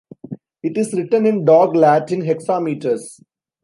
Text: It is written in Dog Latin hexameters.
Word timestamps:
It 0.63 0.79
is 0.79 0.93
written 0.95 1.27
in 1.27 1.45
Dog 1.45 1.75
Latin 1.75 2.21
hexameters. 2.21 3.21